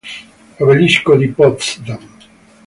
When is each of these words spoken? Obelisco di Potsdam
Obelisco 0.59 1.15
di 1.15 1.27
Potsdam 1.27 2.01